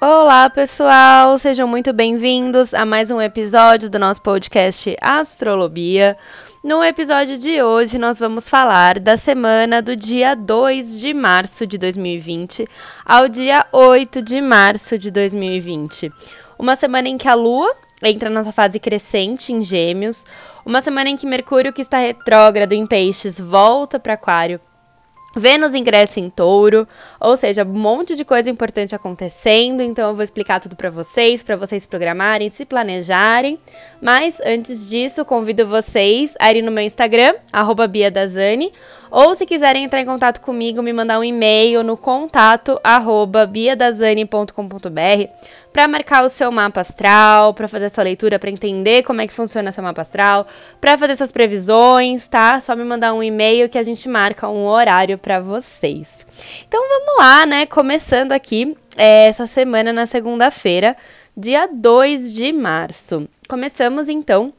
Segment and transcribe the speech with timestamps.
[0.00, 1.36] Olá, pessoal!
[1.38, 6.16] Sejam muito bem-vindos a mais um episódio do nosso podcast Astrolobia.
[6.62, 11.76] No episódio de hoje, nós vamos falar da semana do dia 2 de março de
[11.76, 12.64] 2020
[13.04, 16.12] ao dia 8 de março de 2020.
[16.56, 20.24] Uma semana em que a Lua entra na sua fase crescente em Gêmeos,
[20.64, 24.60] uma semana em que Mercúrio, que está retrógrado em Peixes, volta para Aquário
[25.36, 26.88] Vênus ingressa em touro,
[27.20, 31.42] ou seja, um monte de coisa importante acontecendo, então eu vou explicar tudo para vocês,
[31.42, 33.58] para vocês programarem, se planejarem.
[34.00, 37.34] Mas antes disso, convido vocês a irem no meu Instagram,
[37.90, 38.72] @biadazani,
[39.10, 42.78] ou se quiserem entrar em contato comigo, me mandar um e-mail no contato
[43.50, 49.26] biadazani.com.br para marcar o seu mapa astral, para fazer sua leitura, para entender como é
[49.26, 50.46] que funciona seu mapa astral,
[50.80, 52.58] para fazer suas previsões, tá?
[52.58, 56.26] Só me mandar um e-mail que a gente marca um horário para vocês.
[56.66, 57.66] Então vamos lá, né?
[57.66, 60.96] Começando aqui é, essa semana na segunda-feira,
[61.36, 63.28] dia 2 de março.
[63.48, 64.52] Começamos então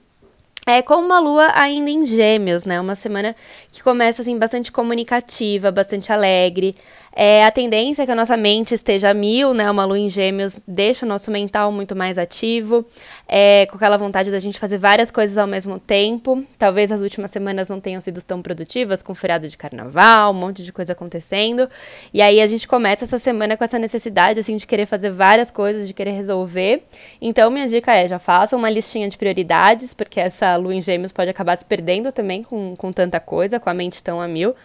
[0.71, 2.79] é com uma lua ainda em gêmeos, né?
[2.79, 3.35] Uma semana
[3.71, 6.75] que começa assim bastante comunicativa, bastante alegre.
[7.15, 9.69] É, a tendência é que a nossa mente esteja a mil, né?
[9.69, 12.85] Uma lua em gêmeos deixa o nosso mental muito mais ativo,
[13.27, 16.43] é, com aquela vontade da gente fazer várias coisas ao mesmo tempo.
[16.57, 20.63] Talvez as últimas semanas não tenham sido tão produtivas, com feriado de carnaval, um monte
[20.63, 21.69] de coisa acontecendo.
[22.13, 25.51] E aí a gente começa essa semana com essa necessidade, assim, de querer fazer várias
[25.51, 26.83] coisas, de querer resolver.
[27.21, 31.11] Então, minha dica é, já faça uma listinha de prioridades, porque essa lua em gêmeos
[31.11, 34.55] pode acabar se perdendo também com, com tanta coisa, com a mente tão a mil.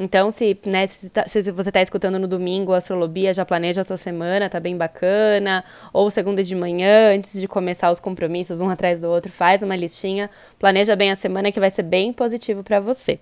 [0.00, 3.80] Então, se, né, se, tá, se você está escutando no domingo a astrolobia, já planeja
[3.80, 5.64] a sua semana, tá bem bacana.
[5.92, 9.74] Ou segunda de manhã, antes de começar os compromissos um atrás do outro, faz uma
[9.74, 13.18] listinha, planeja bem a semana que vai ser bem positivo para você.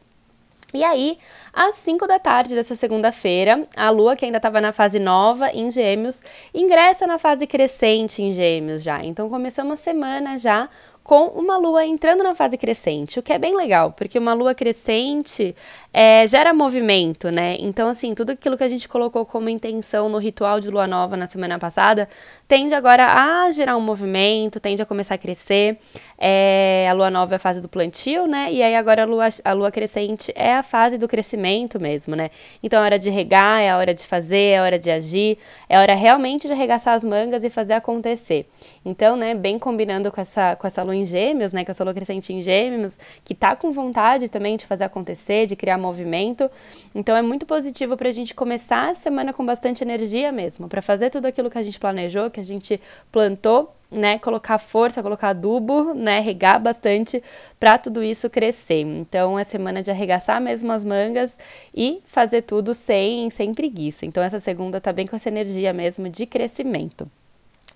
[0.74, 1.16] E aí,
[1.54, 5.70] às 5 da tarde dessa segunda-feira, a Lua, que ainda estava na fase nova em
[5.70, 9.03] Gêmeos, ingressa na fase crescente em Gêmeos já.
[9.03, 10.69] Então, começamos a semana já
[11.06, 14.56] com uma lua entrando na fase crescente, o que é bem legal, porque uma lua
[14.56, 15.54] crescente
[15.98, 17.56] é, gera movimento, né?
[17.58, 21.16] Então, assim, tudo aquilo que a gente colocou como intenção no ritual de lua nova
[21.16, 22.06] na semana passada
[22.46, 25.78] tende agora a gerar um movimento, tende a começar a crescer.
[26.18, 28.52] É, a lua nova é a fase do plantio, né?
[28.52, 32.30] E aí agora a lua, a lua crescente é a fase do crescimento mesmo, né?
[32.62, 35.94] Então é hora de regar, é hora de fazer, é hora de agir, é hora
[35.94, 38.46] realmente de arregaçar as mangas e fazer acontecer.
[38.84, 41.64] Então, né, bem combinando com essa, com essa lua em gêmeos, né?
[41.64, 45.56] Com essa lua crescente em gêmeos, que tá com vontade também de fazer acontecer, de
[45.56, 46.50] criar movimento.
[46.94, 50.82] Então é muito positivo para a gente começar a semana com bastante energia mesmo, para
[50.82, 52.80] fazer tudo aquilo que a gente planejou, que a gente
[53.12, 54.19] plantou, né?
[54.19, 56.20] Colocar força, colocar adubo, né?
[56.20, 57.22] Regar bastante
[57.58, 58.80] para tudo isso crescer.
[58.80, 61.38] Então é semana de arregaçar mesmo as mangas
[61.75, 64.04] e fazer tudo sem, sem preguiça.
[64.04, 67.08] Então essa segunda tá bem com essa energia mesmo de crescimento.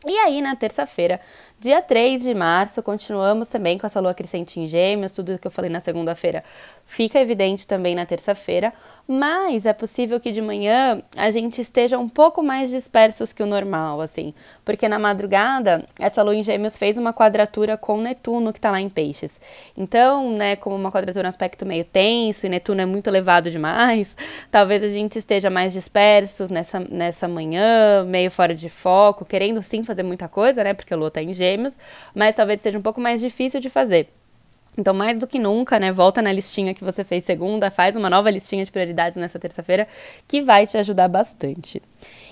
[0.06, 1.20] E aí, na terça-feira,
[1.58, 5.50] dia 3 de março, continuamos também com essa lua crescente em gêmeos, tudo que eu
[5.50, 6.42] falei na segunda-feira
[6.86, 8.72] fica evidente também na terça-feira,
[9.12, 13.46] mas é possível que de manhã a gente esteja um pouco mais dispersos que o
[13.46, 14.32] normal, assim,
[14.64, 18.80] porque na madrugada essa lua em Gêmeos fez uma quadratura com Netuno que está lá
[18.80, 19.40] em Peixes.
[19.76, 24.16] Então, né, como uma quadratura um aspecto meio tenso e Netuno é muito elevado demais,
[24.48, 29.82] talvez a gente esteja mais dispersos nessa, nessa manhã, meio fora de foco, querendo sim
[29.82, 31.76] fazer muita coisa, né, porque a lua está em Gêmeos,
[32.14, 34.08] mas talvez seja um pouco mais difícil de fazer.
[34.80, 38.08] Então, mais do que nunca, né, volta na listinha que você fez segunda, faz uma
[38.08, 39.86] nova listinha de prioridades nessa terça-feira,
[40.26, 41.82] que vai te ajudar bastante.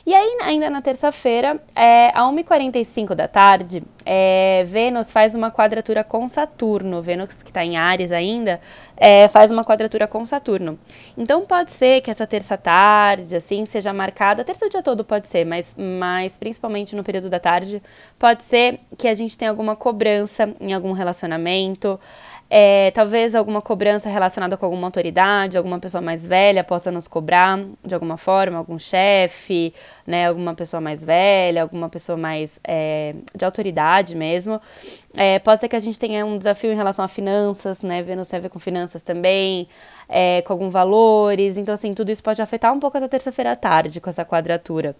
[0.07, 6.03] E aí, ainda na terça-feira, é, a 1h45 da tarde, é, Vênus faz uma quadratura
[6.03, 7.03] com Saturno.
[7.03, 8.59] Vênus, que está em Ares ainda,
[8.97, 10.79] é, faz uma quadratura com Saturno.
[11.19, 15.45] Então, pode ser que essa terça-tarde, assim, seja marcada, terça o dia todo pode ser,
[15.45, 17.83] mas, mas principalmente no período da tarde,
[18.19, 22.01] pode ser que a gente tenha alguma cobrança em algum relacionamento,
[22.51, 27.59] é, talvez alguma cobrança relacionada com alguma autoridade, alguma pessoa mais velha possa nos cobrar
[27.85, 29.75] de alguma forma, algum chefe,
[30.07, 34.61] né, alguma pessoa mais velha, alguma pessoa mais é, de autoridade mesmo.
[35.15, 38.29] É, pode ser que a gente tenha um desafio em relação a finanças, né, Vênus
[38.31, 39.69] tem a ver com finanças também,
[40.09, 41.59] é, com alguns valores.
[41.59, 44.97] Então, assim, tudo isso pode afetar um pouco essa terça-feira à tarde com essa quadratura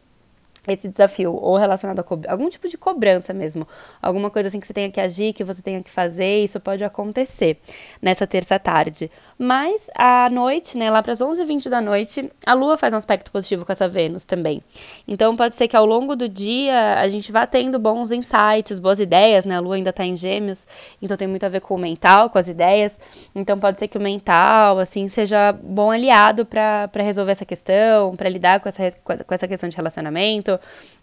[0.73, 3.67] esse desafio, ou relacionado a algum tipo de cobrança mesmo,
[4.03, 6.85] alguma coisa assim que você tenha que agir, que você tenha que fazer, isso pode
[6.85, 7.59] acontecer
[8.01, 9.11] nessa terça tarde.
[9.39, 13.31] Mas à noite, né, lá para as 11h20 da noite, a Lua faz um aspecto
[13.31, 14.63] positivo com essa Vênus também.
[15.07, 18.99] Então pode ser que ao longo do dia a gente vá tendo bons insights, boas
[18.99, 19.57] ideias, né?
[19.57, 20.67] A Lua ainda está em Gêmeos,
[21.01, 22.99] então tem muito a ver com o mental, com as ideias.
[23.35, 28.29] Então pode ser que o mental, assim, seja bom aliado para resolver essa questão, para
[28.29, 30.58] lidar com essa, com essa questão de relacionamento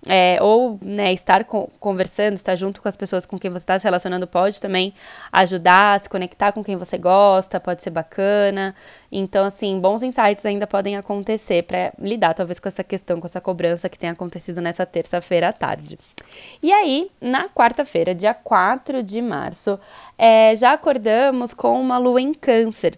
[0.07, 3.79] É, ou né, estar com, conversando, estar junto com as pessoas com quem você está
[3.79, 4.93] se relacionando pode também
[5.31, 8.75] ajudar se conectar com quem você gosta, pode ser bacana.
[9.11, 13.41] Então, assim, bons insights ainda podem acontecer para lidar talvez com essa questão, com essa
[13.41, 15.97] cobrança que tem acontecido nessa terça-feira à tarde.
[16.61, 19.79] E aí, na quarta-feira, dia 4 de março,
[20.17, 22.95] é, já acordamos com uma lua em câncer.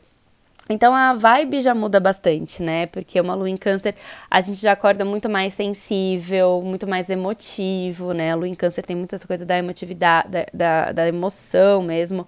[0.69, 2.87] Então a vibe já muda bastante, né?
[2.87, 3.95] Porque uma lua em câncer
[4.29, 8.31] a gente já acorda muito mais sensível, muito mais emotivo, né?
[8.31, 12.27] A lua em câncer tem muitas coisas da emotividade, da, da, da emoção mesmo.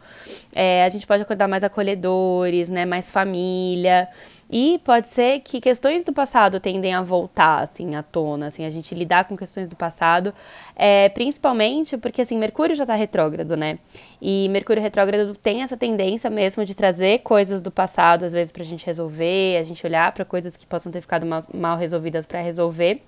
[0.56, 2.86] É, a gente pode acordar mais acolhedores, né?
[2.86, 4.08] Mais família.
[4.50, 8.70] E pode ser que questões do passado tendem a voltar, assim, à tona, assim, a
[8.70, 10.34] gente lidar com questões do passado,
[10.76, 13.78] é, principalmente porque, assim, Mercúrio já está retrógrado, né?
[14.20, 18.64] E Mercúrio retrógrado tem essa tendência mesmo de trazer coisas do passado, às vezes, para
[18.64, 22.26] a gente resolver, a gente olhar para coisas que possam ter ficado mal, mal resolvidas
[22.26, 23.04] para resolver.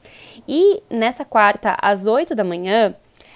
[0.48, 2.94] E nessa quarta, às 8 da manhã,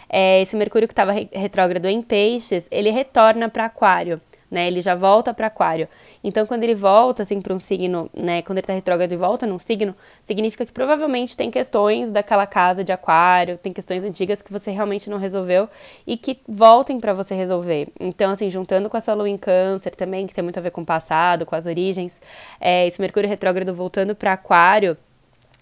[0.08, 4.68] é, esse Mercúrio que estava retrógrado em Peixes, ele retorna para Aquário né?
[4.68, 5.88] Ele já volta para Aquário.
[6.24, 9.46] Então, quando ele volta assim para um signo, né, quando ele está retrógrado e volta
[9.46, 14.52] num signo, significa que provavelmente tem questões daquela casa de Aquário, tem questões antigas que
[14.52, 15.70] você realmente não resolveu
[16.06, 17.88] e que voltem para você resolver.
[18.00, 20.82] Então, assim, juntando com essa lua em Câncer também, que tem muito a ver com
[20.82, 22.22] o passado, com as origens,
[22.60, 24.98] é, esse Mercúrio retrógrado voltando para Aquário,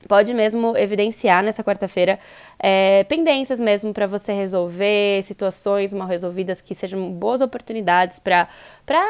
[0.07, 2.19] pode mesmo evidenciar nessa quarta-feira
[2.59, 8.47] é, pendências mesmo para você resolver, situações mal resolvidas que sejam boas oportunidades para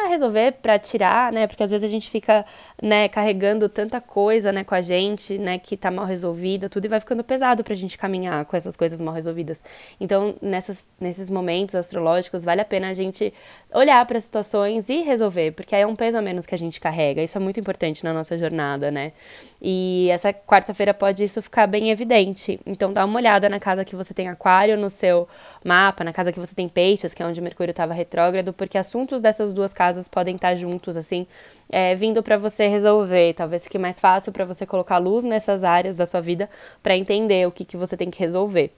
[0.08, 1.48] resolver, para tirar, né?
[1.48, 2.46] Porque às vezes a gente fica
[2.84, 6.90] né, carregando tanta coisa né, com a gente, né, que tá mal resolvida, tudo e
[6.90, 9.64] vai ficando pesado para a gente caminhar com essas coisas mal resolvidas.
[10.02, 13.34] Então, nessas, nesses momentos astrológicos, vale a pena a gente
[13.74, 16.58] olhar para as situações e resolver, porque aí é um peso a menos que a
[16.58, 17.24] gente carrega.
[17.24, 19.14] Isso é muito importante na nossa jornada, né?
[19.62, 22.60] E essa quarta-feira pode isso ficar bem evidente.
[22.66, 25.26] Então, dá uma olhada na casa que você tem aquário no seu
[25.64, 29.22] mapa, na casa que você tem peixes, que é onde Mercúrio estava retrógrado, porque assuntos
[29.22, 31.28] dessas duas casas podem estar juntos, assim,
[31.70, 33.34] é, vindo para você resolver.
[33.36, 36.50] Talvez fique mais fácil para você colocar luz nessas áreas da sua vida
[36.82, 38.74] para entender o que, que você tem que resolver.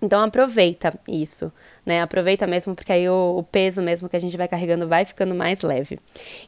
[0.00, 1.52] Então aproveita isso,
[1.88, 2.02] né?
[2.02, 5.34] Aproveita mesmo, porque aí o, o, peso mesmo que a gente vai carregando vai ficando
[5.34, 5.98] mais leve.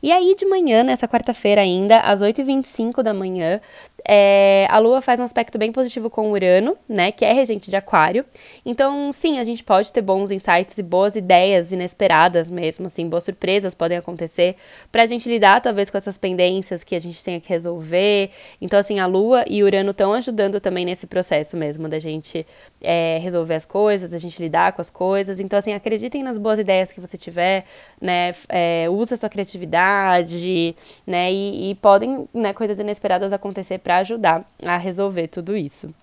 [0.02, 3.58] E aí de manhã, nessa quarta-feira ainda, às 8h25 da manhã,
[4.06, 7.10] é, a Lua faz um aspecto bem positivo com Urano, né?
[7.10, 8.24] Que é regente de Aquário.
[8.66, 13.24] Então, sim, a gente pode ter bons insights e boas ideias inesperadas mesmo, assim, boas
[13.24, 14.56] surpresas podem acontecer
[14.92, 18.30] pra gente lidar, talvez, com essas pendências que a gente tenha que resolver.
[18.60, 22.46] Então, assim, a Lua e Urano estão ajudando também nesse processo mesmo da gente
[22.82, 25.29] é, resolver as coisas, da gente lidar com as coisas.
[25.38, 27.64] Então, assim, acreditem nas boas ideias que você tiver,
[28.00, 28.32] né?
[28.48, 30.74] É, usa a sua criatividade,
[31.06, 31.30] né?
[31.32, 35.94] E, e podem, né, coisas inesperadas acontecer para ajudar a resolver tudo isso.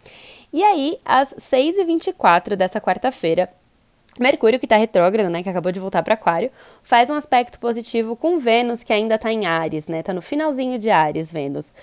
[0.54, 3.50] E aí, às 6h24 dessa quarta-feira,
[4.20, 6.50] Mercúrio, que está retrógrado, né, que acabou de voltar para Aquário,
[6.82, 10.80] faz um aspecto positivo com Vênus, que ainda está em Ares, né, tá no finalzinho
[10.80, 11.74] de Ares, Vênus.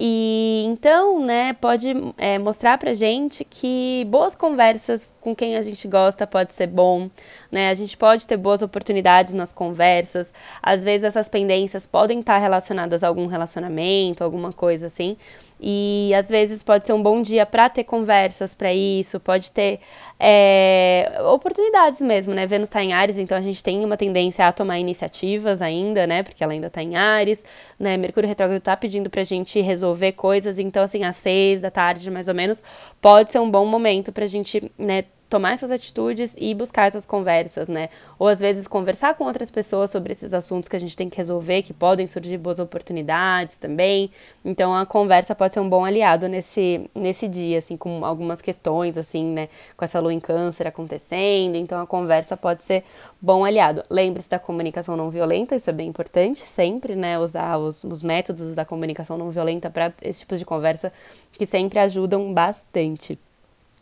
[0.00, 5.88] E então, né, pode é, mostrar pra gente que boas conversas com quem a gente
[5.88, 7.10] gosta pode ser bom,
[7.50, 7.68] né?
[7.68, 10.32] A gente pode ter boas oportunidades nas conversas.
[10.62, 15.16] Às vezes essas pendências podem estar relacionadas a algum relacionamento, alguma coisa assim.
[15.60, 19.80] E às vezes pode ser um bom dia para ter conversas para isso, pode ter
[20.20, 22.46] é, oportunidades mesmo, né?
[22.46, 26.22] Vênus está em Ares, então a gente tem uma tendência a tomar iniciativas ainda, né?
[26.22, 27.44] Porque ela ainda está em Ares,
[27.76, 27.96] né?
[27.96, 32.28] Mercúrio retrógrado está pedindo pra gente resolver coisas, então assim, às seis da tarde, mais
[32.28, 32.62] ou menos,
[33.00, 37.68] pode ser um bom momento pra gente, né, tomar essas atitudes e buscar essas conversas,
[37.68, 37.90] né?
[38.18, 41.16] Ou às vezes conversar com outras pessoas sobre esses assuntos que a gente tem que
[41.16, 44.10] resolver, que podem surgir boas oportunidades também.
[44.44, 48.96] Então a conversa pode ser um bom aliado nesse, nesse dia, assim, com algumas questões,
[48.96, 49.48] assim, né?
[49.76, 51.56] Com essa lua em câncer acontecendo.
[51.56, 52.84] Então a conversa pode ser
[53.20, 53.82] bom aliado.
[53.90, 57.18] Lembre-se da comunicação não violenta, isso é bem importante, sempre, né?
[57.18, 60.90] Usar os, os métodos da comunicação não violenta para esse tipo de conversa
[61.32, 63.18] que sempre ajudam bastante.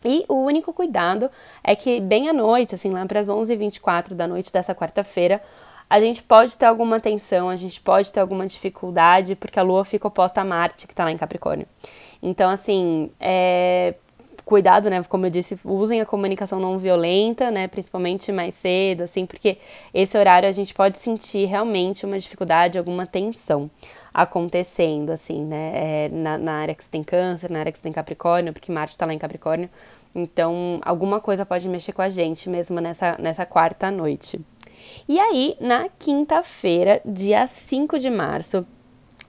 [0.03, 1.29] E o único cuidado
[1.63, 5.41] é que bem à noite, assim, lá para as 11h24 da noite dessa quarta-feira,
[5.89, 9.85] a gente pode ter alguma tensão, a gente pode ter alguma dificuldade, porque a Lua
[9.85, 11.65] fica oposta a Marte, que está lá em Capricórnio.
[12.21, 13.95] Então, assim, é,
[14.43, 15.01] cuidado, né?
[15.03, 17.67] Como eu disse, usem a comunicação não violenta, né?
[17.67, 19.57] Principalmente mais cedo, assim, porque
[19.93, 23.69] esse horário a gente pode sentir realmente uma dificuldade, alguma tensão
[24.17, 25.71] acontecendo, assim, né?
[25.75, 28.71] É, na, na, área que você tem câncer, na área que você tem Capricórnio, porque
[28.71, 29.69] Marte está lá em Capricórnio.
[30.15, 34.41] Então, alguma coisa pode mexer com a gente mesmo nessa, nessa quarta noite.
[35.07, 38.65] E aí, na quinta-feira, dia 5 de março,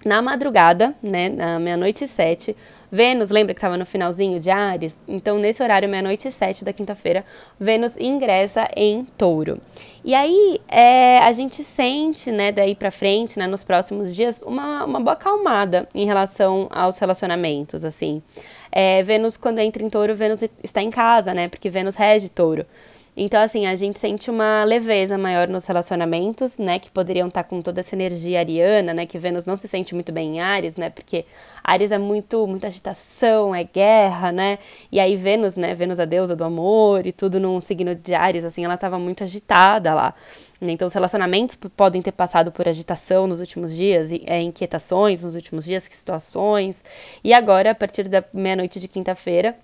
[0.07, 2.57] na madrugada, né, na meia-noite e sete,
[2.91, 4.97] Vênus, lembra que estava no finalzinho de Ares?
[5.07, 7.25] Então, nesse horário, meia-noite e sete da quinta-feira,
[7.61, 9.61] Vênus ingressa em touro.
[10.05, 14.85] E aí, é, a gente sente, né, daí pra frente, né, nos próximos dias, uma,
[14.85, 18.23] uma boa acalmada em relação aos relacionamentos, assim.
[18.73, 22.65] É, Vênus, quando entra em touro, Vênus está em casa, né, porque Vênus rege touro.
[23.21, 26.79] Então, assim, a gente sente uma leveza maior nos relacionamentos, né?
[26.79, 29.07] Que poderiam estar com toda essa energia ariana, né?
[29.07, 30.89] Que Vênus não se sente muito bem em Ares, né?
[30.89, 31.25] Porque
[31.69, 34.59] Ares é muito, muita agitação, é guerra, né?
[34.91, 35.75] E aí Vênus, né?
[35.75, 39.23] Vênus a deusa do amor e tudo num signo de Ares, assim, ela estava muito
[39.23, 40.15] agitada lá.
[40.63, 45.65] Então, os relacionamentos podem ter passado por agitação nos últimos dias, é, inquietações nos últimos
[45.67, 46.83] dias, situações.
[47.23, 49.55] E agora, a partir da meia-noite de quinta-feira,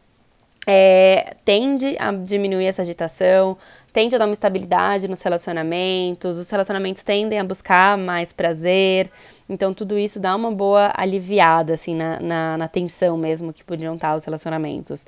[0.67, 3.57] é, tende a diminuir essa agitação,
[3.93, 9.11] tende a dar uma estabilidade nos relacionamentos, os relacionamentos tendem a buscar mais prazer,
[9.49, 13.95] então tudo isso dá uma boa aliviada, assim, na, na, na tensão mesmo que podiam
[13.95, 15.05] estar os relacionamentos.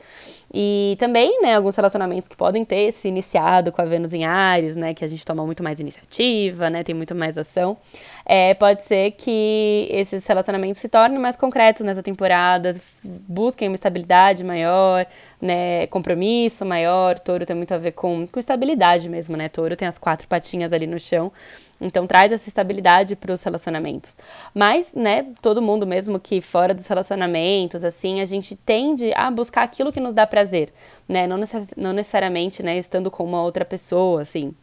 [0.53, 4.77] E também, né, alguns relacionamentos que podem ter se iniciado com a Vênus em Ares,
[4.77, 7.77] né, que a gente toma muito mais iniciativa, né, tem muito mais ação,
[8.25, 14.45] é, pode ser que esses relacionamentos se tornem mais concretos nessa temporada, busquem uma estabilidade
[14.45, 15.07] maior,
[15.41, 19.89] né, compromisso maior, touro tem muito a ver com, com estabilidade mesmo, né, touro tem
[19.89, 21.33] as quatro patinhas ali no chão,
[21.81, 24.17] então traz essa estabilidade para os relacionamentos.
[24.55, 29.63] Mas, né, todo mundo mesmo que fora dos relacionamentos, assim, a gente tende a buscar
[29.63, 30.73] aquilo que nos dá prazer,
[31.09, 34.55] né, não, necess não necessariamente, né, estando com uma outra pessoa, assim.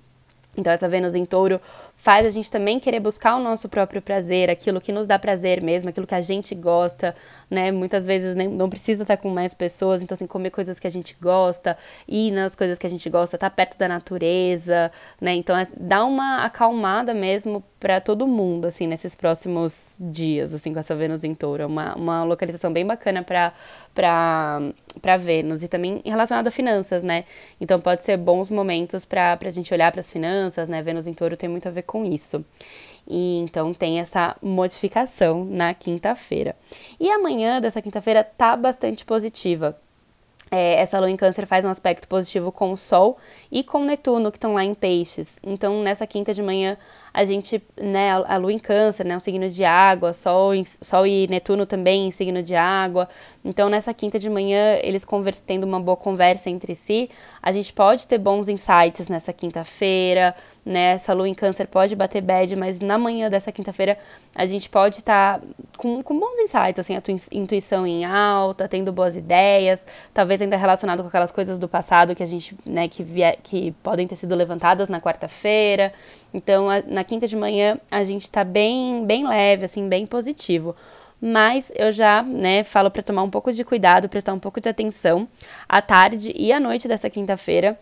[0.55, 1.59] Então essa Vênus em Touro
[2.03, 5.61] faz a gente também querer buscar o nosso próprio prazer, aquilo que nos dá prazer
[5.61, 7.15] mesmo, aquilo que a gente gosta,
[7.49, 7.71] né?
[7.71, 10.89] Muitas vezes nem, não precisa estar com mais pessoas, então assim, comer coisas que a
[10.89, 14.91] gente gosta, ir nas coisas que a gente gosta, estar tá perto da natureza,
[15.21, 15.33] né?
[15.33, 20.79] Então é, dá uma acalmada mesmo para todo mundo, assim, nesses próximos dias, assim, com
[20.79, 21.63] essa Vênus em Touro.
[21.63, 23.53] É uma, uma localização bem bacana para
[23.93, 27.25] para Vênus e também relacionado a finanças, né?
[27.61, 30.81] Então pode ser bons momentos para a gente olhar para as finanças, né?
[30.81, 32.43] Vênus em Touro tem muito a ver com isso.
[33.07, 36.55] E então tem essa modificação na quinta-feira.
[36.99, 39.77] E amanhã dessa quinta-feira tá bastante positiva.
[40.55, 43.17] É, essa lua em câncer faz um aspecto positivo com o Sol
[43.51, 45.39] e com Netuno, que estão lá em peixes.
[45.41, 46.77] Então, nessa quinta de manhã,
[47.11, 51.07] a gente, né, a lua em câncer, né, um signo de água, Sol, em, Sol
[51.07, 53.09] e Netuno também em signo de água.
[53.43, 55.03] Então, nessa quinta de manhã, eles
[55.43, 57.09] tendo uma boa conversa entre si,
[57.41, 60.35] a gente pode ter bons insights nessa quinta-feira,
[60.65, 60.93] né?
[60.93, 63.97] Essa lua em câncer pode bater bad, mas na manhã dessa quinta-feira
[64.35, 65.45] a gente pode estar tá
[65.77, 70.55] com, com bons insights, assim, a tua intuição em alta, tendo boas ideias, talvez ainda
[70.55, 73.05] relacionado com aquelas coisas do passado que a gente, né, que,
[73.43, 75.93] que podem ter sido levantadas na quarta-feira.
[76.33, 80.75] Então, a, na quinta de manhã a gente tá bem, bem leve, assim, bem positivo
[81.25, 84.67] mas eu já, né, falo para tomar um pouco de cuidado, prestar um pouco de
[84.67, 85.25] atenção
[85.69, 87.79] à tarde e à noite dessa quinta-feira,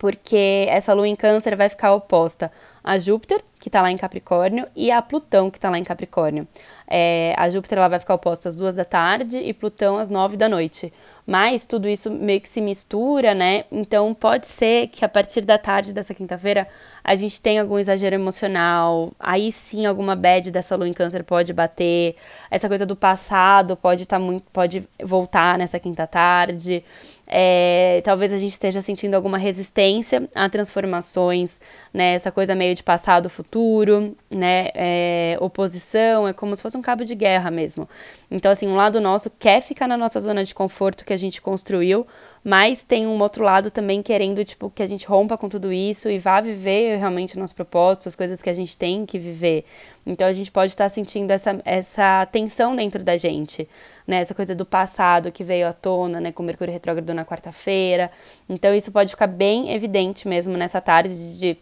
[0.00, 2.50] porque essa lua em Câncer vai ficar oposta
[2.82, 6.48] a Júpiter, que está lá em Capricórnio, e a Plutão, que está lá em Capricórnio.
[6.88, 10.38] É, a Júpiter ela vai ficar oposta às duas da tarde e Plutão às nove
[10.38, 10.90] da noite.
[11.26, 13.64] Mas tudo isso meio que se mistura, né?
[13.70, 16.66] Então pode ser que a partir da tarde dessa quinta-feira
[17.04, 19.12] a gente tenha algum exagero emocional.
[19.20, 22.16] Aí sim alguma bad dessa lua em câncer pode bater.
[22.50, 24.50] Essa coisa do passado pode tá muito.
[24.50, 26.82] pode voltar nessa quinta tarde.
[27.32, 31.60] É, talvez a gente esteja sentindo alguma resistência a transformações,
[31.94, 32.14] né?
[32.14, 34.68] Essa coisa meio de passado, futuro, né?
[34.74, 37.88] É, oposição, é como se fosse um cabo de guerra mesmo.
[38.28, 41.40] Então, assim, um lado nosso quer ficar na nossa zona de conforto que a gente
[41.40, 42.04] construiu,
[42.42, 46.08] mas tem um outro lado também querendo, tipo, que a gente rompa com tudo isso
[46.08, 49.64] e vá viver realmente o nosso propósito, as coisas que a gente tem que viver.
[50.06, 53.68] Então a gente pode estar sentindo essa, essa tensão dentro da gente,
[54.06, 54.20] né?
[54.20, 56.32] Essa coisa do passado que veio à tona, né?
[56.32, 58.10] Com Mercúrio retrógrado na quarta-feira.
[58.48, 61.58] Então isso pode ficar bem evidente mesmo nessa tarde de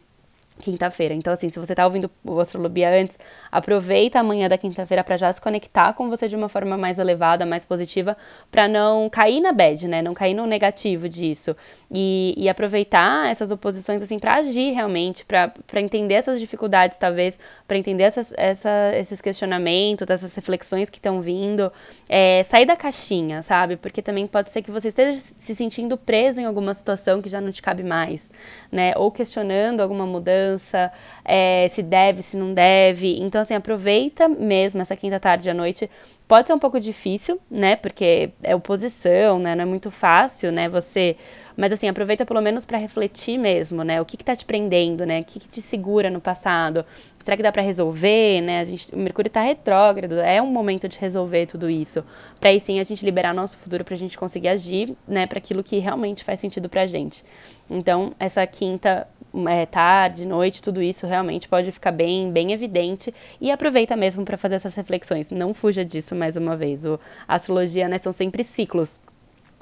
[0.58, 1.14] quinta-feira.
[1.14, 3.18] Então, assim, se você tá ouvindo o Astrolobia antes,
[3.50, 7.46] aproveita amanhã da quinta-feira para já se conectar com você de uma forma mais elevada,
[7.46, 8.16] mais positiva,
[8.50, 10.02] para não cair na bad, né?
[10.02, 11.56] Não cair no negativo disso.
[11.90, 17.78] E, e aproveitar essas oposições, assim, para agir realmente, para entender essas dificuldades, talvez, para
[17.78, 21.72] entender essas, essa, esses questionamentos, essas reflexões que estão vindo.
[22.08, 23.76] É, sair da caixinha, sabe?
[23.76, 27.40] Porque também pode ser que você esteja se sentindo preso em alguma situação que já
[27.40, 28.28] não te cabe mais,
[28.70, 28.92] né?
[28.96, 30.90] Ou questionando alguma mudança criança,
[31.24, 33.18] é, se deve, se não deve.
[33.20, 35.90] Então, assim, aproveita mesmo essa quinta tarde à noite.
[36.28, 37.74] Pode ser um pouco difícil, né?
[37.74, 39.54] Porque é oposição, né?
[39.54, 40.68] Não é muito fácil, né?
[40.68, 41.16] Você
[41.58, 44.00] Mas assim, aproveita pelo menos para refletir mesmo, né?
[44.00, 45.20] O que que tá te prendendo, né?
[45.22, 46.84] O que que te segura no passado?
[47.24, 48.60] Será que dá para resolver, né?
[48.60, 52.04] A gente, o Mercúrio tá retrógrado, é um momento de resolver tudo isso.
[52.38, 55.64] Para aí sim a gente liberar nosso futuro pra gente conseguir agir, né, para aquilo
[55.64, 57.24] que realmente faz sentido pra gente.
[57.68, 59.06] Então, essa quinta
[59.48, 64.36] é, tarde, noite, tudo isso realmente pode ficar bem, bem evidente e aproveita mesmo para
[64.36, 65.30] fazer essas reflexões.
[65.30, 66.84] Não fuja disso mais uma vez.
[66.84, 69.00] O, a astrologia, né, são sempre ciclos.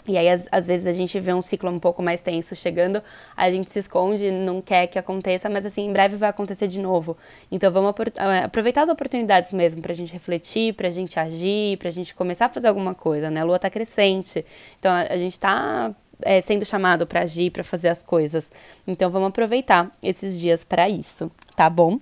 [0.09, 3.03] E aí, às, às, vezes, a gente vê um ciclo um pouco mais tenso chegando,
[3.37, 6.81] a gente se esconde, não quer que aconteça, mas assim, em breve vai acontecer de
[6.81, 7.17] novo.
[7.51, 12.15] Então, vamos é, aproveitar as oportunidades mesmo pra gente refletir, pra gente agir, pra gente
[12.15, 13.41] começar a fazer alguma coisa, né?
[13.41, 14.45] A lua tá crescente,
[14.79, 18.51] então a, a gente tá é, sendo chamado para agir, para fazer as coisas.
[18.87, 21.99] Então vamos aproveitar esses dias para isso, tá bom?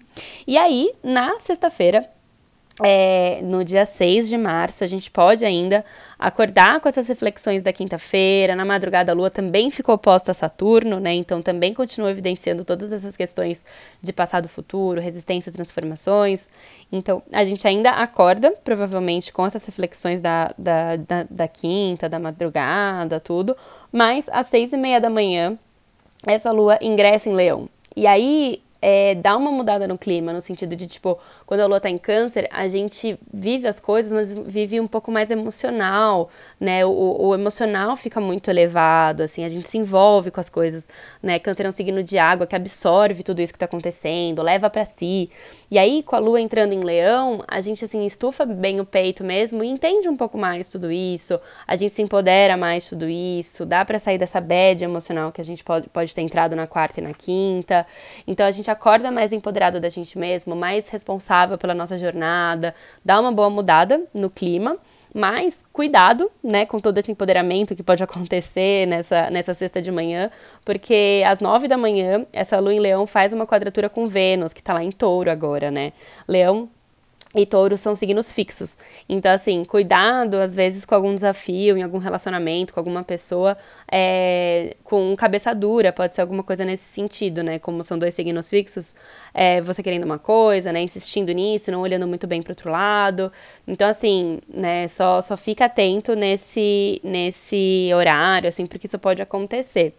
[0.47, 2.09] E aí, na sexta-feira,
[2.83, 5.85] é, no dia 6 de março, a gente pode ainda
[6.19, 8.57] acordar com essas reflexões da quinta-feira.
[8.57, 11.13] Na madrugada, a Lua também ficou oposta a Saturno, né?
[11.15, 13.65] Então, também continua evidenciando todas essas questões
[14.03, 16.49] de passado, futuro, resistência, transformações.
[16.91, 22.19] Então, a gente ainda acorda, provavelmente, com essas reflexões da, da, da, da quinta, da
[22.19, 23.57] madrugada, tudo.
[23.93, 25.57] Mas, às seis e meia da manhã,
[26.27, 27.69] essa Lua ingressa em Leão.
[27.95, 31.81] E aí, é, dá uma mudada no clima, no sentido de, tipo, quando a lua
[31.81, 36.29] tá em câncer, a gente vive as coisas, mas vive um pouco mais emocional,
[36.61, 36.85] né?
[36.85, 36.91] O,
[37.29, 40.87] o, emocional fica muito elevado, assim, a gente se envolve com as coisas,
[41.23, 41.39] né?
[41.39, 44.85] Câncer é um signo de água que absorve tudo isso que tá acontecendo, leva para
[44.85, 45.31] si.
[45.71, 49.25] E aí, com a lua entrando em leão, a gente, assim, estufa bem o peito
[49.25, 53.65] mesmo e entende um pouco mais tudo isso, a gente se empodera mais tudo isso,
[53.65, 57.01] dá para sair dessa bad emocional que a gente pode, pode ter entrado na quarta
[57.01, 57.87] e na quinta.
[58.27, 63.19] Então, a gente acorda mais empoderado da gente mesmo, mais responsável pela nossa jornada, dá
[63.21, 64.77] uma boa mudada no clima.
[65.17, 70.29] Mas cuidado, né, com todo esse empoderamento que pode acontecer nessa, nessa sexta de manhã,
[70.65, 74.61] porque às nove da manhã, essa lua em leão faz uma quadratura com Vênus, que
[74.61, 75.93] tá lá em touro agora, né?
[76.27, 76.69] Leão
[77.35, 78.79] e touro são signos fixos.
[79.09, 83.57] Então, assim, cuidado, às vezes, com algum desafio, em algum relacionamento, com alguma pessoa,
[83.91, 87.59] é, com cabeça dura, pode ser alguma coisa nesse sentido, né?
[87.59, 88.95] Como são dois signos fixos,
[89.33, 90.81] é, você querendo uma coisa, né?
[90.81, 93.33] Insistindo nisso, não olhando muito bem para outro lado.
[93.67, 94.87] Então, assim, né?
[94.89, 99.95] Só, só fica atento nesse, nesse horário, assim, porque isso pode acontecer.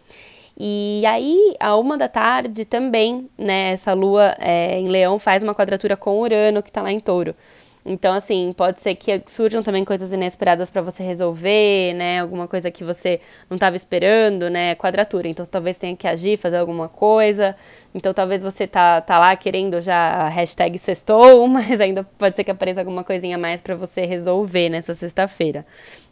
[0.58, 5.54] E aí, a uma da tarde também, né, essa lua é, em leão faz uma
[5.54, 7.34] quadratura com Urano, que está lá em touro.
[7.88, 12.18] Então, assim, pode ser que surjam também coisas inesperadas para você resolver, né?
[12.18, 14.74] Alguma coisa que você não estava esperando, né?
[14.74, 15.28] Quadratura.
[15.28, 17.54] Então, talvez tenha que agir, fazer alguma coisa.
[17.94, 22.50] Então, talvez você tá, tá lá querendo já hashtag sextou, mas ainda pode ser que
[22.50, 25.64] apareça alguma coisinha mais para você resolver nessa sexta-feira,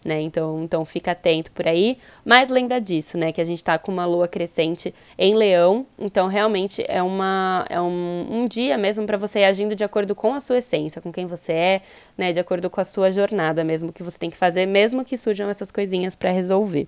[0.04, 0.20] né?
[0.20, 1.98] Então, então, fica atento por aí.
[2.24, 3.32] Mas lembra disso, né?
[3.32, 5.86] Que a gente tá com uma lua crescente em leão.
[5.98, 10.14] Então, realmente, é, uma, é um, um dia mesmo para você ir agindo de acordo
[10.14, 11.82] com a sua essência, com quem você é, é,
[12.16, 15.16] né, de acordo com a sua jornada mesmo que você tem que fazer, mesmo que
[15.16, 16.86] surjam essas coisinhas para resolver.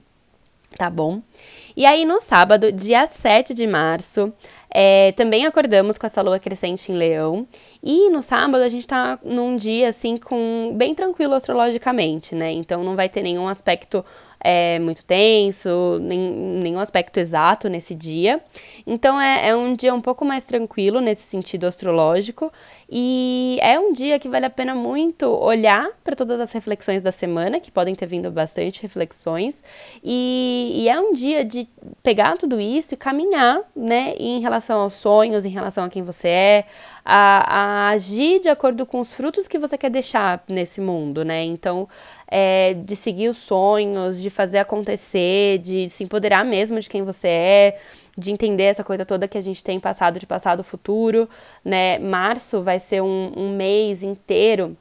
[0.76, 1.22] Tá bom?
[1.76, 4.32] E aí, no sábado, dia 7 de março,
[4.70, 7.46] é, também acordamos com essa lua crescente em leão.
[7.82, 12.50] E no sábado a gente tá num dia assim com bem tranquilo astrologicamente, né?
[12.52, 14.04] Então não vai ter nenhum aspecto
[14.40, 18.40] é, muito tenso, nem, nenhum aspecto exato nesse dia.
[18.86, 22.52] Então é, é um dia um pouco mais tranquilo nesse sentido astrológico.
[22.88, 27.10] E é um dia que vale a pena muito olhar para todas as reflexões da
[27.10, 29.60] semana, que podem ter vindo bastante reflexões.
[30.04, 31.68] E, e, é um dia de
[32.00, 36.28] pegar tudo isso e caminhar, né, em relação aos sonhos, em relação a quem você
[36.28, 36.64] é,
[37.04, 41.42] a, a agir de acordo com os frutos que você quer deixar nesse mundo, né?
[41.42, 41.88] Então,
[42.28, 47.28] é, de seguir os sonhos, de fazer acontecer, de se empoderar mesmo de quem você
[47.28, 47.78] é
[48.16, 51.28] de entender essa coisa toda que a gente tem passado de passado futuro,
[51.64, 51.98] né?
[51.98, 54.76] Março vai ser um, um mês inteiro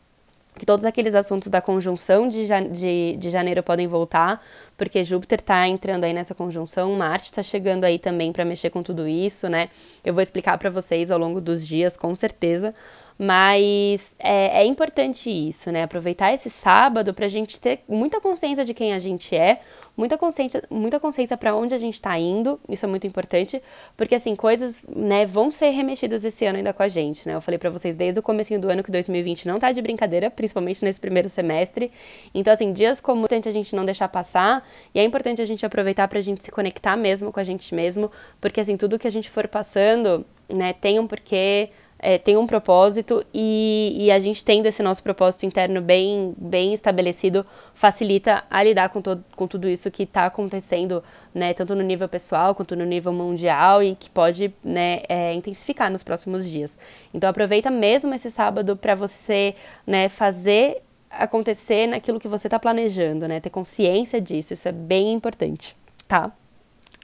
[0.57, 4.41] que todos aqueles assuntos da conjunção de, de, de janeiro podem voltar,
[4.77, 8.81] porque Júpiter está entrando aí nessa conjunção, Marte está chegando aí também para mexer com
[8.81, 9.69] tudo isso, né?
[10.03, 12.73] Eu vou explicar para vocês ao longo dos dias, com certeza.
[13.17, 15.83] Mas é, é importante isso, né?
[15.83, 19.61] Aproveitar esse sábado para a gente ter muita consciência de quem a gente é,
[19.95, 22.59] muita consciência, muita consciência para onde a gente está indo.
[22.69, 23.61] Isso é muito importante,
[23.95, 27.35] porque assim, coisas, né, vão ser remexidas esse ano ainda com a gente, né?
[27.35, 30.29] Eu falei para vocês desde o começo do ano que 2020 não tá de brincadeira,
[30.29, 31.91] principalmente nesse primeiro semestre.
[32.33, 35.45] Então, assim, dias como é importante a gente não deixar passar, e é importante a
[35.45, 39.07] gente aproveitar pra gente se conectar mesmo com a gente mesmo, porque assim, tudo que
[39.07, 41.69] a gente for passando, né, tem um porquê
[42.05, 46.71] é, tem um propósito e, e, a gente tendo esse nosso propósito interno bem, bem
[46.71, 51.81] estabelecido facilita a lidar com, todo, com tudo isso que está acontecendo, né, tanto no
[51.81, 56.77] nível pessoal quanto no nível mundial e que pode né, é, intensificar nos próximos dias.
[57.11, 59.55] Então aproveita mesmo esse sábado para você
[59.87, 65.11] né, fazer acontecer naquilo que você está planejando, né, ter consciência disso, isso é bem
[65.11, 65.75] importante,
[66.07, 66.31] tá?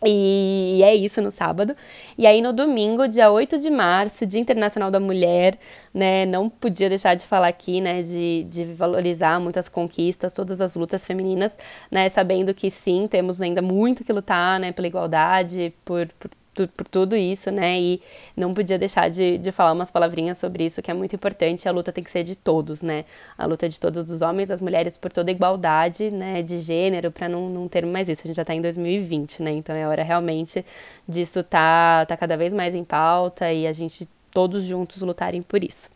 [0.04, 1.76] E é isso no sábado.
[2.18, 5.60] E aí no domingo, dia 8 de março, Dia Internacional da Mulher,
[5.94, 6.26] né?
[6.26, 8.02] Não podia deixar de falar aqui, né?
[8.02, 11.58] De, de valorizar muitas conquistas, todas as lutas femininas,
[11.92, 12.10] né?
[12.10, 14.72] Sabendo que sim, temos ainda muito que lutar, né?
[14.72, 17.80] Pela igualdade, por, por por tudo isso, né?
[17.80, 18.02] E
[18.36, 21.68] não podia deixar de, de falar umas palavrinhas sobre isso, que é muito importante.
[21.68, 23.06] A luta tem que ser de todos, né?
[23.38, 26.42] A luta de todos os homens, as mulheres, por toda igualdade, né?
[26.42, 28.24] De gênero, para não, não ter mais isso.
[28.26, 29.52] A gente já tá em 2020, né?
[29.52, 30.66] Então é hora realmente
[31.08, 35.64] disso tá, tá cada vez mais em pauta e a gente todos juntos lutarem por
[35.64, 35.90] isso,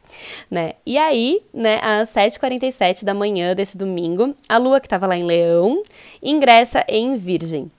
[0.52, 0.74] né?
[0.86, 5.24] E aí, né, às 7h47 da manhã desse domingo, a lua que estava lá em
[5.24, 5.82] Leão
[6.22, 7.72] ingressa em Virgem.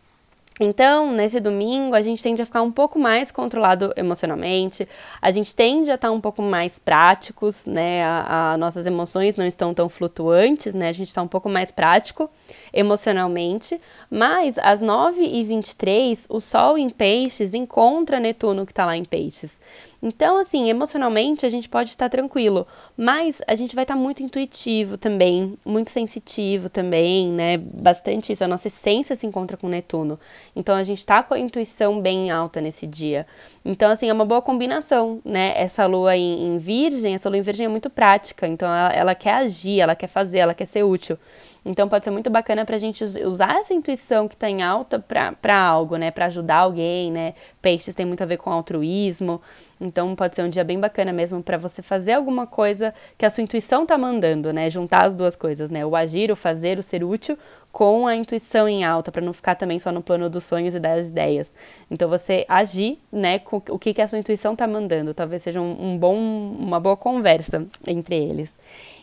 [0.59, 4.89] Então, nesse domingo, a gente tende a ficar um pouco mais controlado emocionalmente,
[5.21, 8.03] a gente tende a estar um pouco mais práticos, né?
[8.03, 10.89] A, a nossas emoções não estão tão flutuantes, né?
[10.89, 12.31] A gente está um pouco mais prático
[12.73, 13.79] emocionalmente,
[14.11, 19.61] mas às 9h23, o Sol em Peixes encontra Netuno que está lá em Peixes.
[20.07, 22.65] Então, assim, emocionalmente a gente pode estar tranquilo,
[22.97, 27.57] mas a gente vai estar muito intuitivo também, muito sensitivo também, né?
[27.57, 28.45] Bastante isso.
[28.45, 30.17] A nossa essência se encontra com Netuno.
[30.55, 33.27] Então, a gente está com a intuição bem alta nesse dia.
[33.65, 35.53] Então, assim, é uma boa combinação, né?
[35.57, 38.47] Essa lua em, em Virgem, essa lua em Virgem é muito prática.
[38.47, 41.19] Então, ela, ela quer agir, ela quer fazer, ela quer ser útil.
[41.69, 45.01] Então pode ser muito bacana para a gente usar essa intuição que está em alta
[45.01, 46.13] para algo, né?
[46.13, 47.35] Para ajudar alguém, né?
[47.61, 49.43] Peixes tem muito a ver com altruísmo.
[49.81, 53.31] Então pode ser um dia bem bacana mesmo para você fazer alguma coisa que a
[53.31, 54.71] sua intuição está mandando, né?
[54.71, 55.85] Juntar as duas coisas, né?
[55.85, 57.37] O agir, o fazer, o ser útil
[57.73, 60.81] com a intuição em alta, para não ficar também só no plano dos sonhos e
[60.81, 61.53] das ideias.
[61.91, 65.13] Então você agir, né, com o que, que a sua intuição está mandando.
[65.13, 68.57] Talvez seja um, um bom, uma boa conversa entre eles.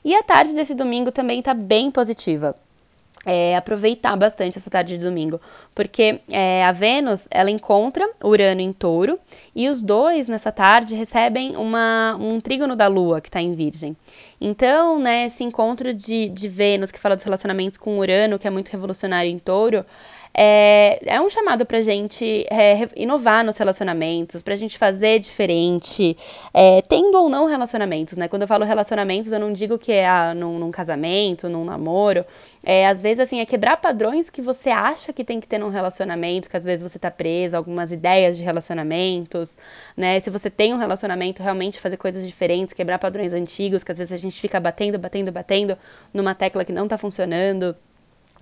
[0.04, 2.56] E a tarde desse domingo também está bem positiva.
[3.26, 5.40] É, aproveitar bastante essa tarde de domingo,
[5.74, 9.18] porque é, a Vênus ela encontra Urano em Touro
[9.56, 13.96] e os dois nessa tarde recebem uma, um trígono da Lua que está em Virgem.
[14.42, 18.50] Então, né, esse encontro de, de Vênus que fala dos relacionamentos com Urano, que é
[18.50, 19.86] muito revolucionário em Touro,
[20.34, 26.18] é, é um chamado pra gente é, inovar nos relacionamentos, pra gente fazer diferente,
[26.52, 28.28] é, tendo ou não relacionamentos, né?
[28.28, 32.26] Quando eu falo relacionamentos, eu não digo que é ah, num, num casamento, num namoro.
[32.66, 35.70] É, às vezes, assim, é quebrar padrões que você acha que tem que ter num
[35.70, 39.56] relacionamento, que às vezes você tá preso, algumas ideias de relacionamentos,
[39.96, 40.20] né?
[40.20, 44.14] Se você tem um relacionamento, realmente fazer coisas diferentes, quebrar padrões antigos, que às vezes
[44.14, 45.78] a gente fica batendo, batendo, batendo
[46.14, 47.76] numa tecla que não tá funcionando.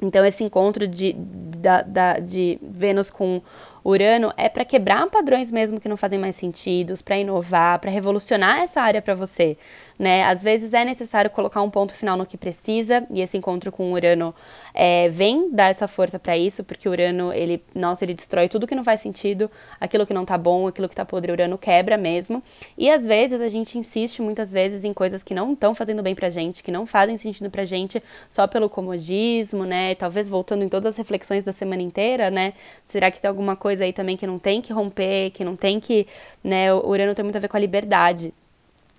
[0.02, 3.42] Então, esse encontro de, da, da, de Vênus com
[3.84, 8.60] Urano é para quebrar padrões mesmo que não fazem mais sentido, para inovar, para revolucionar
[8.60, 9.58] essa área para você,
[9.98, 10.24] né?
[10.24, 13.92] Às vezes é necessário colocar um ponto final no que precisa e esse encontro com
[13.92, 14.34] Urano
[14.74, 18.76] é, vem dar essa força para isso, porque Urano ele, nossa, ele destrói tudo que
[18.76, 22.42] não faz sentido, aquilo que não tá bom, aquilo que tá podre, Urano quebra mesmo.
[22.78, 26.16] E às vezes a gente insiste muitas vezes em coisas que não estão fazendo bem
[26.16, 29.96] pra gente, que não fazem sentido pra gente só pelo comodismo, né?
[29.96, 32.54] Talvez voltando em todas as reflexões da semana inteira, né?
[32.86, 35.56] Será que tem alguma coisa coisa aí também que não tem que romper, que não
[35.56, 36.06] tem que,
[36.44, 38.34] né, o Urano tem muito a ver com a liberdade.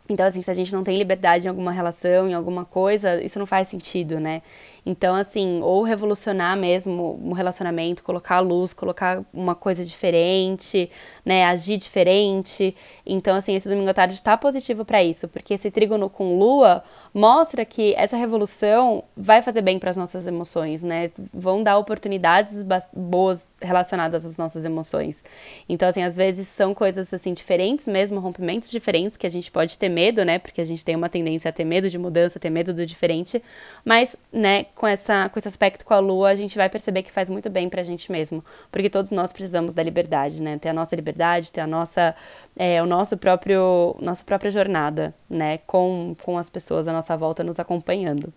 [0.08, 3.38] Então, assim, se a gente não tem liberdade em alguma relação, em alguma coisa, isso
[3.38, 4.42] não faz sentido, né?
[4.84, 10.90] Então, assim, ou revolucionar mesmo um relacionamento, colocar a luz, colocar uma coisa diferente,
[11.24, 11.44] né?
[11.44, 12.74] Agir diferente.
[13.06, 16.82] Então, assim, esse domingo à tarde está positivo para isso, porque esse trígono com lua
[17.14, 21.10] mostra que essa revolução vai fazer bem para as nossas emoções, né?
[21.32, 25.22] Vão dar oportunidades boas relacionadas às nossas emoções.
[25.68, 29.78] Então, assim, às vezes são coisas assim diferentes mesmo, rompimentos diferentes que a gente pode
[29.78, 30.38] ter medo, né?
[30.38, 33.42] Porque a gente tem uma tendência a ter medo de mudança, ter medo do diferente,
[33.84, 37.12] mas, né, com, essa, com esse aspecto com a lua, a gente vai perceber que
[37.12, 38.42] faz muito bem pra gente mesmo.
[38.70, 40.58] Porque todos nós precisamos da liberdade, né?
[40.58, 42.14] Ter a nossa liberdade, ter a nossa
[42.56, 47.42] é, o nosso próprio nossa própria jornada, né, com, com as pessoas à nossa volta
[47.42, 48.32] nos acompanhando.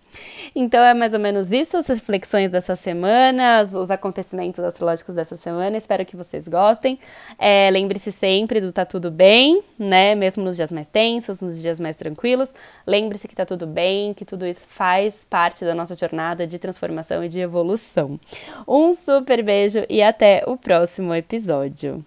[0.55, 5.77] Então é mais ou menos isso, as reflexões dessa semana, os acontecimentos astrológicos dessa semana.
[5.77, 6.99] Espero que vocês gostem.
[7.37, 11.79] É, Lembre-se sempre do tá tudo bem, né, mesmo nos dias mais tensos, nos dias
[11.79, 12.53] mais tranquilos.
[12.87, 17.23] Lembre-se que tá tudo bem, que tudo isso faz parte da nossa jornada de transformação
[17.23, 18.19] e de evolução.
[18.67, 22.03] Um super beijo e até o próximo episódio.